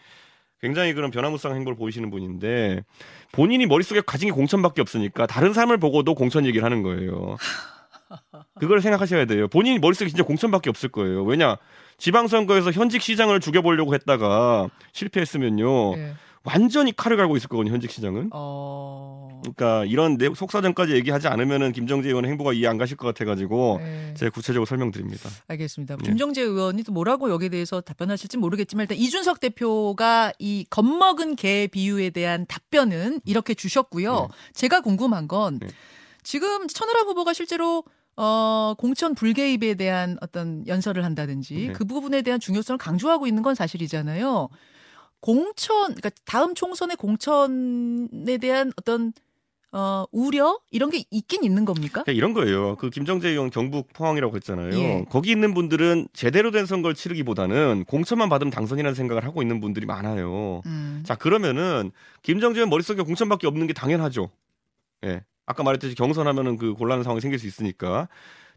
[0.61, 2.83] 굉장히 그런 변화무쌍한 행보를 보이시는 분인데
[3.33, 7.37] 본인이 머릿속에 가진 게 공천밖에 없으니까 다른 사람을 보고도 공천 얘기를 하는 거예요.
[8.59, 9.49] 그걸 생각하셔야 돼요.
[9.49, 11.25] 본인이 머릿속에 진짜 공천밖에 없을 거예요.
[11.25, 11.57] 왜냐?
[11.97, 15.97] 지방선거에서 현직 시장을 죽여보려고 했다가 실패했으면요.
[15.97, 16.15] 예.
[16.45, 18.31] 완전히 칼을 갈고 있을 거거든요, 현직 시장은.
[18.33, 19.41] 어.
[19.43, 24.15] 그러니까 이런 내 속사정까지 얘기하지 않으면은 김정재 의원의 행보가 이해 안 가실 것 같아가지고 예.
[24.15, 25.31] 제가 구체적으로 설명드립니다.
[25.49, 25.97] 알겠습니다.
[26.01, 26.05] 예.
[26.05, 32.11] 김정재 의원이 또 뭐라고 여기에 대해서 답변하실지 모르겠지만 일단 이준석 대표가 이 겁먹은 개 비유에
[32.11, 34.29] 대한 답변은 이렇게 주셨고요.
[34.53, 35.69] 제가 궁금한 건 네.
[36.23, 37.85] 지금 천하람 후보가 실제로
[38.17, 41.73] 어, 공천 불개입에 대한 어떤 연설을 한다든지 네.
[41.73, 44.49] 그 부분에 대한 중요성을 강조하고 있는 건 사실이잖아요.
[45.21, 49.13] 공천, 그러니까 다음 총선의 공천에 대한 어떤
[49.73, 52.03] 어, 우려 이런 게 있긴 있는 겁니까?
[52.03, 52.75] 그러니까 이런 거예요.
[52.77, 54.75] 그 김정재 의원 경북 포항이라고 했잖아요.
[54.75, 55.05] 예.
[55.09, 60.63] 거기 있는 분들은 제대로 된 선거를 치르기보다는 공천만 받으면 당선이라는 생각을 하고 있는 분들이 많아요.
[60.67, 61.03] 음.
[61.07, 64.31] 자 그러면은 김정재 의원 머릿속에 공천밖에 없는 게 당연하죠.
[65.05, 65.23] 예.
[65.47, 68.09] 아까 말했듯이 경선하면은 그 곤란한 상황이 생길 수 있으니까.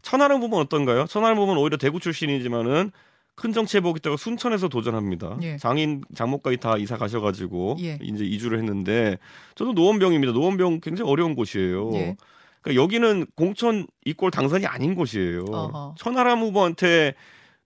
[0.02, 1.06] 천하람 부분 어떤가요?
[1.06, 2.90] 천하람 부분 오히려 대구 출신이지만은
[3.36, 5.38] 큰 정치 해보겠다고 순천에서 도전합니다.
[5.42, 5.56] 예.
[5.56, 7.98] 장인 장모까지 다 이사 가셔가지고 예.
[8.00, 9.18] 이제 이주를 했는데
[9.54, 10.32] 저도 노원병입니다.
[10.32, 11.90] 노원병 굉장히 어려운 곳이에요.
[11.94, 12.16] 예.
[12.60, 15.44] 그러니까 여기는 공천 이꼴 당선이 아닌 곳이에요.
[15.50, 15.94] 어허.
[15.98, 17.14] 천하람 후보한테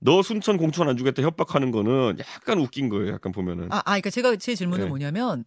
[0.00, 3.12] 너 순천 공천 안 주겠다 협박하는 거는 약간 웃긴 거예요.
[3.12, 3.68] 약간 보면은.
[3.70, 4.88] 아, 아, 그러니까 제가 제 질문은 네.
[4.88, 5.44] 뭐냐면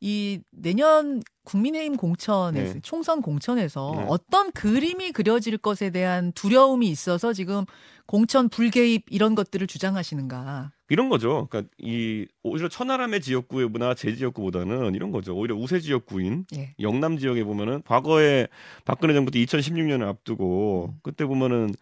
[0.00, 2.80] 이 내년 국민의힘 공천에서 네.
[2.82, 4.06] 총선 공천에서 네.
[4.08, 7.64] 어떤 그림이 그려질 것에 대한 두려움이 있어서 지금
[8.10, 10.72] 공천 불개입 이런 것들을 주장하시는가?
[10.88, 11.46] 이런 거죠.
[11.48, 15.36] 그러니까 이 오히려 천하람의 지역구나 제 지역구보다는 이런 거죠.
[15.36, 16.74] 오히려 우세 지역구인 예.
[16.80, 18.48] 영남 지역에 보면은 과거에
[18.84, 20.98] 박근혜 정부 때 2016년을 앞두고 음.
[21.04, 21.72] 그때 보면은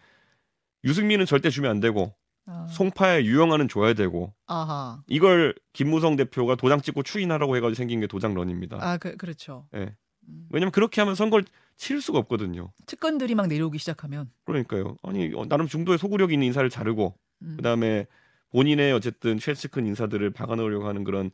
[0.84, 2.12] 유승민은 절대 주면 안 되고
[2.44, 2.66] 아.
[2.72, 5.02] 송파에 유영아는 줘야 되고 아하.
[5.06, 8.76] 이걸 김무성 대표가 도장 찍고 추인하라고 해가지고 생긴 게 도장런입니다.
[8.82, 9.66] 아, 그, 그렇죠.
[9.74, 9.96] 예.
[10.28, 10.46] 음.
[10.50, 11.44] 왜냐면 그렇게 하면 선거를
[11.76, 12.72] 치를 수가 없거든요.
[12.86, 14.30] 측근들이 막 내려오기 시작하면.
[14.44, 14.96] 그러니까요.
[15.02, 17.54] 아니 어, 나름 중도에 소구력 있는 인사를 자르고 음.
[17.56, 18.06] 그다음에
[18.50, 21.30] 본인의 어쨌든 최측근 인사들을 박아넣으려고 하는 그런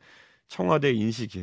[0.47, 1.39] 청와대 인식에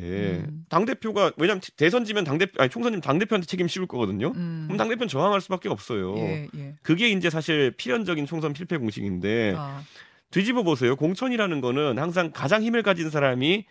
[0.47, 0.65] 음.
[0.69, 4.31] 당 대표가 왜냐면 대선 지면 당 대표 아니 총선이면 당 대표한테 책임 씌울 거거든요.
[4.35, 4.63] 음.
[4.67, 6.15] 그럼 당 대표는 저항할 수밖에 없어요.
[6.17, 6.75] 예, 예.
[6.81, 9.83] 그게 이제 사실 필연적인 총선 필패 공식인데 아,
[10.31, 10.95] 뒤집어 보세요.
[10.95, 13.65] 공천이라는 거는 항상 가장 힘을 가진 사람이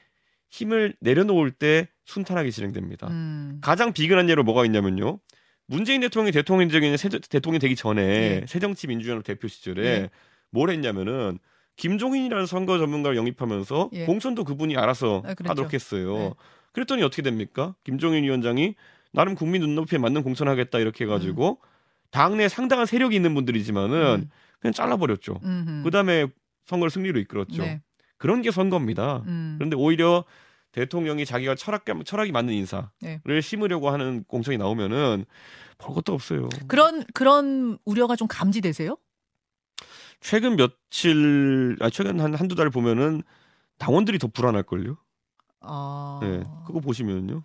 [0.53, 3.09] 힘을 내려놓을 때 순탄하게 진행됩니다.
[3.09, 3.59] 음.
[3.63, 5.19] 가장 비근한 예로 뭐가 있냐면요.
[5.67, 6.95] 문재인 대통령이 대통령적인
[7.31, 8.03] 대통령이 되기 전에
[8.41, 8.47] 네.
[8.47, 10.11] 새정치민주연합 대표 시절에 네.
[10.51, 11.39] 뭘 했냐면은
[11.77, 14.05] 김종인이라는 선거 전문가를 영입하면서 예.
[14.05, 15.51] 공천도 그분이 알아서 아, 그랬죠.
[15.51, 16.15] 하도록 했어요.
[16.19, 16.33] 네.
[16.73, 17.75] 그랬더니 어떻게 됩니까?
[17.83, 18.75] 김종인 위원장이
[19.13, 21.61] 나름 국민 눈높이에 맞는 공천하겠다 이렇게 해가지고
[22.11, 24.31] 당내 상당한 세력이 있는 분들이지만은 음.
[24.61, 25.41] 그냥 잘라버렸죠.
[25.43, 25.85] 음흠.
[25.85, 26.27] 그다음에
[26.67, 27.63] 선거를 승리로 이끌었죠.
[27.63, 27.81] 네.
[28.23, 29.25] 그런 게 선거입니다.
[29.27, 29.57] 음.
[29.59, 30.25] 그런데 오히려
[30.71, 33.21] 대통령이 자기가 철학 철학이 맞는 인사를 네.
[33.41, 35.25] 심으려고 하는 공천이 나오면은
[35.77, 36.49] 볼 것도 없어요.
[36.69, 38.97] 그런 그런 우려가 좀 감지되세요?
[40.21, 43.25] 최근 며칠, 아 최근 한 한두 달 보면은
[43.79, 44.99] 당원들이 더 불안할 걸요.
[45.61, 46.21] 아.
[46.23, 47.43] 네, 그거 보시면요.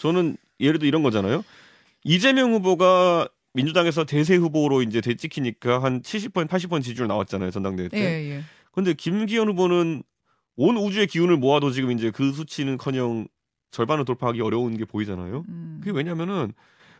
[0.00, 1.42] 저는 예를 들어 이런 거잖아요.
[2.04, 7.98] 이재명 후보가 민주당에서 대세 후보로 이제 되찍히니까 한 70% 80% 지지율 나왔잖아요 전당대회 때.
[7.98, 8.44] 예, 예.
[8.74, 10.02] 근데 김기현 후보는
[10.56, 13.26] 온 우주의 기운을 모아도 지금 이제 그 수치는커녕
[13.70, 15.44] 절반을 돌파하기 어려운 게 보이잖아요.
[15.48, 15.80] 음.
[15.82, 16.52] 그게 왜냐면은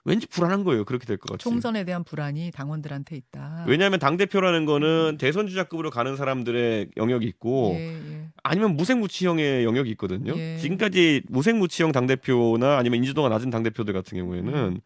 [0.06, 0.84] 왠지 불안한 거예요.
[0.84, 1.44] 그렇게 될 것 같이.
[1.44, 3.64] 총선에 대한 불안이 당원들한테 있다.
[3.66, 8.28] 왜냐하면 당 대표라는 거는 대선 주자급으로 가는 사람들의 영역이 있고 예, 예.
[8.42, 10.34] 아니면 무색무취형의 영역이 있거든요.
[10.37, 10.58] 예.
[10.58, 14.80] 지금까지 무색무취형 당 대표나 아니면 인지도가 낮은 당 대표들 같은 경우에는 음.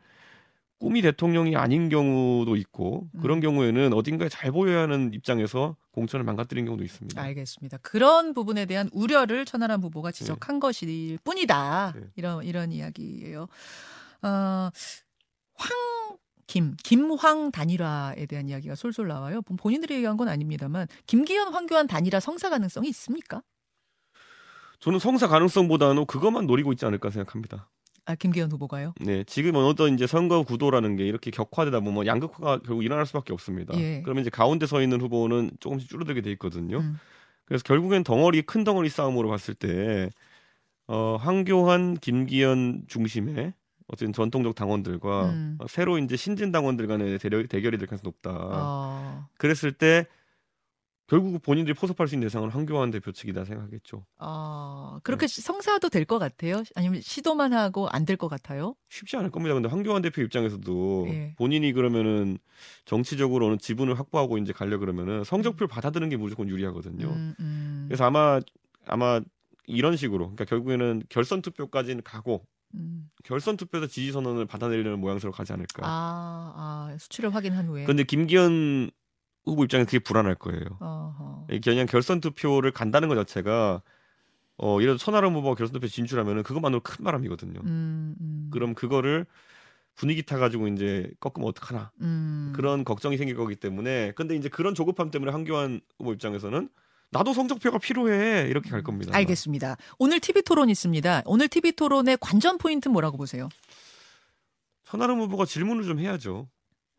[0.79, 3.41] 꿈이 대통령이 아닌 경우도 있고 그런 음.
[3.43, 7.21] 경우에는 어딘가에 잘 보여야 하는 입장에서 공천을 망가뜨린 경우도 있습니다.
[7.21, 7.79] 알겠습니다.
[7.79, 11.95] 그런 부분에 대한 우려를 천하람 후보가 지적한 것일 뿐이다.
[11.97, 12.03] 네.
[12.17, 13.49] 이런 이런 이야기예요.
[14.23, 14.71] 어,
[15.55, 15.77] 황
[16.47, 19.43] 김, 김황 단일화에 대한 이야기가 솔솔 나와요.
[19.43, 23.43] 본- 본인들이 얘기한 건 아닙니다만 김기현, 황교안 단일화 성사 가능성이 있습니까?
[24.79, 27.69] 저는 성사 가능성보다는 그것만 노리고 있지 않을까 생각합니다.
[28.09, 28.95] 아, 김기현 후보가요?
[29.01, 33.79] 네, 지금 어떤 이제 선거 구도라는 게 이렇게 격화되다 보면 양극화가 결국 일어날 수밖에 없습니다.
[33.79, 34.01] 예.
[34.03, 36.79] 그러면 이제 가운데 서 있는 후보는 조금씩 줄어들게 돼 있거든요.
[36.79, 36.99] 음.
[37.45, 40.09] 그래서 결국엔 덩어리 큰 덩어리 싸움으로 봤을 때
[40.87, 43.53] 어, 황교안, 김기현 중심의
[43.89, 45.57] 어쨌든 전통적 당원들과 음.
[45.59, 48.31] 어, 새로 이제 신진 당원들 간의 대결, 대결이 될 가능성이 높다.
[48.33, 50.07] 어, 그랬을 때
[51.09, 54.05] 결국 본인들이 포섭할 수 있는 대상은 황교안 대표 측이다 생각하겠죠.
[54.19, 55.27] 어, 그렇게 네.
[55.27, 56.63] 시- 성사도 될 것 같아요?
[56.77, 58.75] 아니면 시도만 하고 안 될 것 같아요?
[58.91, 59.55] 쉽지 않을 겁니다.
[59.55, 61.35] 근데 황교안 대표 입장에서도 예.
[61.39, 62.39] 본인이 그러면은
[62.85, 65.71] 정치적으로 어느 지분을 확보하고 이제 가려 그러면은 성적표를 음.
[65.71, 67.07] 받아드는 게 무조건 유리하거든요.
[67.09, 68.41] 음, 음, 그래서 아마
[68.87, 69.21] 아마
[69.67, 72.45] 이런 식으로 그러니까 결국에는 결선 투표까지는 가고
[72.75, 73.09] 음.
[73.25, 75.83] 결선 투표에서 지지 선언을 받아내려는 모양새로 가지 않을까.
[75.87, 76.53] 아,
[76.93, 77.85] 아, 수치를 확인한 후에.
[77.85, 78.91] 그런데 김기현
[79.49, 80.65] 후보 입장에서 그게 불안할 거예요.
[80.81, 81.47] 어허.
[81.63, 83.83] 그냥 결선 투표를 간다는 것 자체가
[84.59, 87.61] 어 예를 들어 천하람 후보가 결선 투표 진출하면은 그것만으로 큰 바람이거든요.
[87.65, 88.49] 음, 음.
[88.53, 89.27] 그럼 그거를
[89.95, 92.53] 분위기 타 가지고 이제 꺾으면 어떡하나 음.
[92.55, 96.69] 그런 걱정이 생길 거기 때문에 근데 이제 그런 조급함 때문에 황교안 후보 입장에서는
[97.11, 99.11] 나도 성적표가 필요해 이렇게 갈 겁니다.
[99.13, 99.19] 아마.
[99.19, 99.77] 알겠습니다.
[99.99, 101.23] 오늘 TV 토론 있습니다.
[101.25, 103.49] 오늘 TV 토론의 관전 포인트 뭐라고 보세요?
[104.85, 106.49] 천하람 후보가 질문을 좀 해야죠.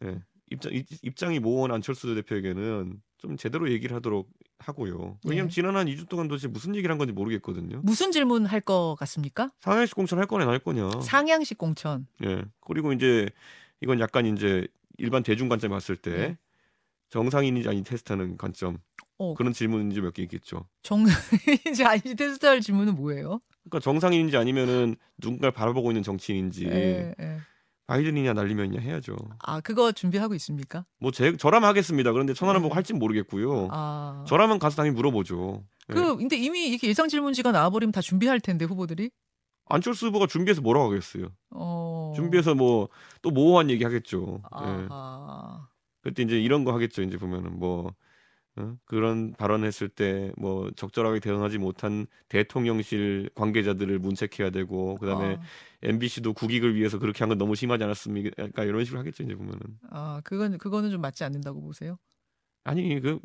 [0.04, 0.20] 예.
[0.52, 5.18] 입장 입- 입장이 모호한 안철수 대표에게는 좀 제대로 얘기를 하도록 하고요.
[5.26, 5.54] 왜냐하면 예.
[5.54, 7.82] 지난 한 2주 동안 도대체 무슨 얘기를 한 건지 모르겠거든요.
[7.84, 9.52] 무슨 질문 할 것 같습니까?
[9.62, 11.02] 상하이식 공천 할 거냐 안 할 거냐.
[11.02, 12.08] 상향식 공천.
[12.24, 12.44] 예.
[12.62, 13.30] 그리고 이제
[13.82, 16.38] 이건 약간 이제 일반 대중 관점에 봤을 때 네.
[17.10, 18.78] 정상인인지 아닌 테스트하는 관점
[19.18, 20.68] 어, 그런 질문인지 몇 개 있겠죠.
[20.84, 21.04] 정
[21.72, 23.42] 이제 아니 테스트할 질문은 뭐예요?
[23.64, 27.38] 그러니까 정상인인지 아니면은 누군가를 바라보고 있는 정치인인지 예, 예.
[27.90, 29.16] 바이든이냐 날리면이냐 해야죠.
[29.40, 30.86] 아 그거 준비하고 있습니까?
[31.00, 32.12] 뭐 제 저라면 하겠습니다.
[32.12, 32.64] 그런데 천하람 네.
[32.68, 33.68] 보고 할진 모르겠고요.
[33.72, 34.24] 아.
[34.28, 35.64] 저라면 가서 당연히 물어보죠.
[35.90, 35.94] 예.
[35.94, 39.10] 그 근데 이미 이렇게 예상 질문지가 나와버리면 다 준비할 텐데 후보들이.
[39.72, 41.30] 안철수 후보가 준비해서 뭐라고 하겠어요.
[41.52, 42.14] 어.
[42.16, 42.90] 준비해서 뭐
[43.22, 44.42] 또 모호한 얘기 하겠죠.
[44.62, 44.88] 예.
[44.90, 45.68] 아하.
[46.02, 47.02] 그때 이제 이런 거 하겠죠.
[47.02, 47.94] 이제 보면은 뭐
[48.60, 48.78] 어?
[48.86, 55.42] 그런 발언했을 때 뭐 적절하게 대응하지 못한 대통령실 관계자들을 문책해야 되고 그다음에 어.
[55.82, 58.64] MBC도 국익을 위해서 그렇게 한 건 너무 심하지 않았습니까?
[58.64, 59.24] 이런 식으로 하겠죠.
[59.24, 59.60] 이제 보면은
[59.92, 61.98] 아 그건 그거는 좀 맞지 않는다고 보세요.
[62.64, 63.20] 아니 그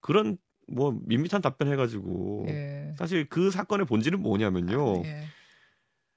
[0.00, 2.94] 그런 뭐 밋밋한 답변 해가지고 예.
[2.98, 5.02] 사실 그 사건의 본질은 뭐냐면요.
[5.04, 5.24] 예.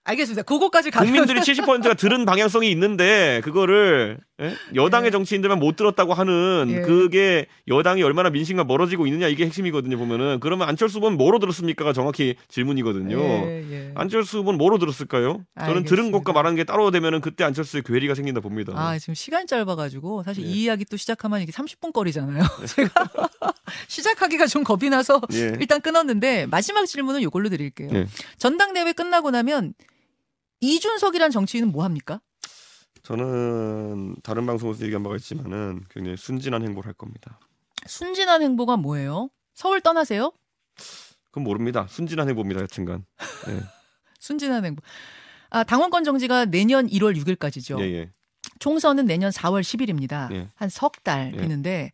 [0.06, 0.44] 알겠습니다.
[0.44, 4.54] 그거까지 국민들이 70%가 들은 방향성이 있는데 그거를 예?
[4.76, 5.12] 여당의 예.
[5.12, 6.82] 정치인들만 못 들었다고 하는 예.
[6.82, 9.98] 그게 여당이 얼마나 민심과 멀어지고 있느냐 이게 핵심이거든요.
[9.98, 13.18] 보면은 그러면 안철수 후보는 뭐로 들었습니까가 정확히 질문이거든요.
[13.18, 13.92] 예, 예.
[13.96, 15.44] 안철수 후보는 뭐로 들었을까요?
[15.60, 16.18] 저는 들은 알겠습니다.
[16.20, 18.74] 것과 말하는 게 따로 되면은 그때 안철수의 괴리가 생긴다 봅니다.
[18.76, 20.48] 아, 지금 시간이 짧아가지고 사실 예.
[20.48, 22.44] 이 이야기 또 시작하면 이게 30분 거리잖아요.
[22.76, 23.10] 제가
[23.88, 25.58] 시작하기가 좀 겁이 나서 예.
[25.60, 27.90] 일단 끊었는데 마지막 질문은 이걸로 드릴게요.
[27.94, 28.08] 예.
[28.38, 29.74] 전당대회 끝나고 나면
[30.62, 32.20] 이준석이란 정치인은 뭐 합니까?
[33.08, 37.40] 저는 다른 방송에서 얘기한 바가 있지만은 굉장히 순진한 행보를 할 겁니다.
[37.86, 39.30] 순진한 행보가 뭐예요?
[39.54, 40.34] 서울 떠나세요?
[41.28, 41.88] 그건 모릅니다.
[41.90, 42.64] 순진한 행보입니다.
[42.64, 43.06] 여튼간.
[43.48, 43.62] 예.
[44.20, 44.82] 순진한 행보.
[45.52, 47.80] 아, 당원권 정지가 내년 1월 6일까지죠.
[47.80, 48.12] 예, 예.
[48.60, 50.30] 총선은 내년 4월 10일입니다.
[50.34, 50.50] 예.
[50.56, 51.38] 한석달 예.
[51.38, 51.94] 되는데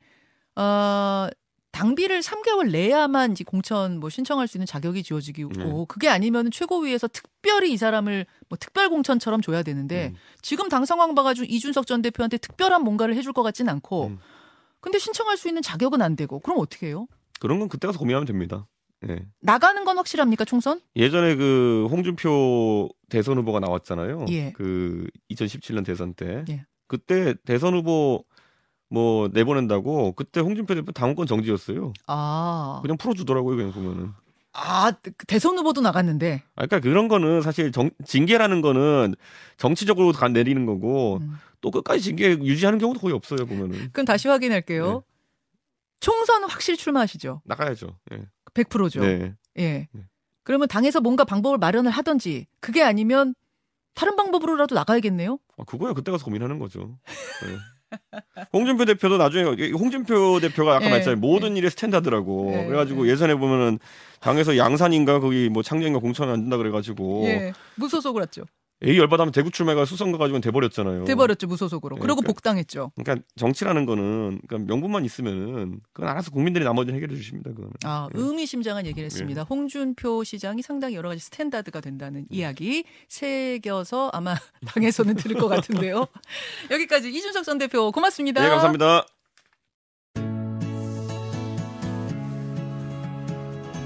[0.55, 1.27] 어,
[1.73, 5.85] 당비를 3개월 내야만 이제 공천 뭐 신청할 수 있는 자격이 지워지고 예.
[5.87, 10.15] 그게 아니면 최고위에서 특별히 이 사람을 뭐 특별 공천처럼 줘야 되는데 음.
[10.43, 14.19] 지금 당 상황 봐가지고 이준석 전 대표한테 특별한 뭔가를 해줄 것 같진 않고 음.
[14.81, 17.07] 근데 신청할 수 있는 자격은 안 되고 그럼 어떻게 해요?
[17.39, 18.67] 그런 건 그때 가서 고민하면 됩니다.
[19.09, 19.25] 예.
[19.41, 20.79] 나가는 건 확실합니까 총선?
[20.95, 24.25] 예전에 그 홍준표 대선 후보가 나왔잖아요.
[24.29, 24.51] 예.
[24.51, 26.45] 그 2017년 대선 때.
[26.49, 26.65] 예.
[26.87, 28.23] 그때 대선 후보
[28.93, 31.93] 뭐 내보낸다고 그때 홍준표 대표 당원권 정지였어요.
[32.05, 33.55] 아, 그냥 풀어주더라고요.
[33.55, 34.11] 그냥 보면은.
[34.55, 34.91] 아
[35.25, 39.15] 대선 후보도 나갔는데 아, 그러니까 그런 거는 사실 정, 징계라는 거는
[39.57, 41.37] 정치적으로 가 내리는 거고 음.
[41.59, 43.47] 또 끝까지 징계 유지하는 경우도 거의 없어요.
[43.47, 44.93] 보면은 그럼 다시 확인할게요.
[44.93, 44.99] 네.
[46.01, 47.41] 총선은 확실히 출마하시죠?
[47.45, 47.97] 나가야죠.
[48.11, 48.27] 예.
[48.53, 49.01] 100%죠.
[49.01, 49.33] 네.
[49.57, 49.87] 예.
[49.91, 50.03] 네.
[50.43, 53.33] 그러면 당에서 뭔가 방법을 마련을 하든지 그게 아니면
[53.95, 55.39] 다른 방법으로라도 나가야겠네요.
[55.57, 56.99] 아, 그거야 그때 가서 고민하는 거죠.
[57.43, 57.57] 네.
[58.53, 61.19] 홍준표 대표도 나중에 홍준표 대표가 아까 예, 말했잖아요.
[61.19, 62.53] 모든 일에 standard라고.
[62.53, 63.79] 예, 그래가지고 예전에 보면은
[64.19, 67.23] 당에서 양산인가 거기 뭐 창녕인가 공천 안 된다 그래가지고.
[67.25, 67.53] 예.
[67.75, 68.43] 무소속으로 했죠.
[68.85, 71.05] 에이 열받으면 대구 출마가 수성 가 가지고 돼버렸잖아요.
[71.05, 71.95] 돼버렸죠 무소속으로.
[71.95, 72.27] 그리고 그러니까.
[72.27, 72.91] 복당했죠.
[72.95, 77.51] 그러니까 정치라는 거는 그러니까 명분만 있으면은 그건 알아서 국민들이 나머지는 해결해 주십니다.
[77.51, 77.71] 그거는.
[77.83, 78.19] 아 예.
[78.19, 79.43] 의미심장한 얘기를 했습니다.
[79.43, 84.35] 홍준표 시장이 상당히 여러 가지 스탠다드가 된다는 이야기 새겨서 아마
[84.67, 86.07] 당에서는 들을 것 같은데요.
[86.71, 88.41] 여기까지 이준석 전 대표 고맙습니다.
[88.41, 89.05] 네 감사합니다.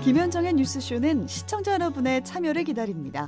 [0.03, 3.27] 김현정의 뉴스쇼는 시청자 여러분의 참여를 기다립니다.